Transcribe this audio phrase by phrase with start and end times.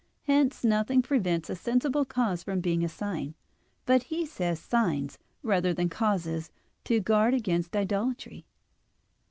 [0.23, 3.35] Hence nothing prevents a sensible cause from being a sign.
[3.85, 6.49] But he says "signs," rather than "causes,"
[6.85, 8.47] to guard against idolatry.